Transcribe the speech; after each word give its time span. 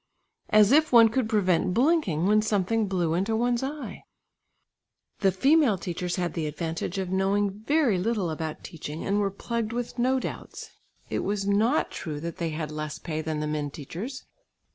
As 0.49 0.71
if 0.71 0.91
one 0.91 1.09
could 1.09 1.29
prevent 1.29 1.75
blinking, 1.75 2.25
when 2.25 2.41
something 2.41 2.87
blew 2.87 3.13
into 3.13 3.35
one's 3.35 3.61
eye! 3.61 4.05
The 5.19 5.31
female 5.31 5.77
teachers 5.77 6.15
had 6.15 6.33
the 6.33 6.47
advantage 6.47 6.97
of 6.97 7.11
knowing 7.11 7.51
very 7.51 7.99
little 7.99 8.31
about 8.31 8.63
teaching 8.63 9.05
and 9.05 9.19
were 9.19 9.29
plagued 9.29 9.73
with 9.73 9.99
no 9.99 10.19
doubts. 10.19 10.71
It 11.11 11.19
was 11.19 11.45
not 11.45 11.91
true 11.91 12.19
that 12.19 12.37
they 12.37 12.49
had 12.49 12.71
less 12.71 12.97
pay 12.97 13.21
than 13.21 13.41
the 13.41 13.45
men 13.47 13.69
teachers. 13.69 14.25